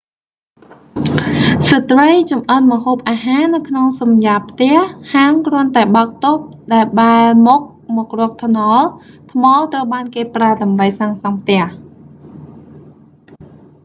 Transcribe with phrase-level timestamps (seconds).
[1.67, 4.77] ស្រ្តីចម្អិនម្ហូបអាហារនៅក្នុងសំយ៉ាបផ្ទះ
[5.13, 6.37] ហាងគ្រាន់តែបើកតូប
[6.73, 7.61] ដែលបែរមុខ
[7.95, 8.85] មករកថ្នល់
[9.33, 9.43] ថ្ម
[9.73, 11.61] ត្រូវបានគេប្រើដើម្បីសាងសង់ផ្ទះ